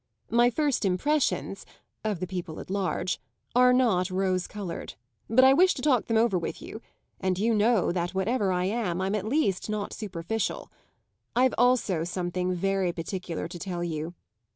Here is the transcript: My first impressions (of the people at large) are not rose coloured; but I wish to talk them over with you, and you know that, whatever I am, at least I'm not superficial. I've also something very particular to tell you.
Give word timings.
My 0.31 0.49
first 0.49 0.83
impressions 0.83 1.63
(of 2.03 2.19
the 2.19 2.25
people 2.25 2.59
at 2.59 2.71
large) 2.71 3.21
are 3.55 3.71
not 3.71 4.09
rose 4.09 4.47
coloured; 4.47 4.95
but 5.29 5.43
I 5.43 5.53
wish 5.53 5.75
to 5.75 5.81
talk 5.83 6.05
them 6.07 6.17
over 6.17 6.39
with 6.39 6.59
you, 6.59 6.81
and 7.19 7.37
you 7.37 7.53
know 7.53 7.91
that, 7.91 8.15
whatever 8.15 8.51
I 8.51 8.65
am, 8.65 8.99
at 9.01 9.23
least 9.25 9.67
I'm 9.67 9.73
not 9.73 9.93
superficial. 9.93 10.71
I've 11.35 11.53
also 11.55 12.03
something 12.03 12.51
very 12.51 12.91
particular 12.91 13.47
to 13.49 13.59
tell 13.59 13.83
you. 13.83 14.15